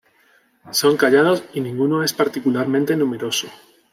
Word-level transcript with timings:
Son 0.71 0.97
callados 0.97 1.43
y 1.53 1.61
ninguno 1.61 2.03
es 2.03 2.11
particularmente 2.11 2.95
numeroso. 2.95 3.47